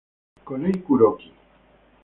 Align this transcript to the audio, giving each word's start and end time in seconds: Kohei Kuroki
Kohei 0.45 0.73
Kuroki 0.85 1.29